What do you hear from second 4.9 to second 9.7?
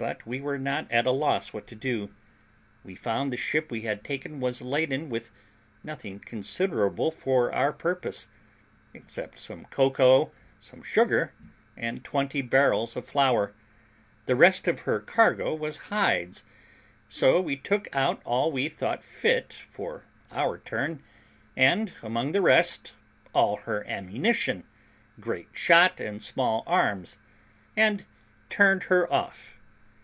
with nothing considerable for our purpose, except some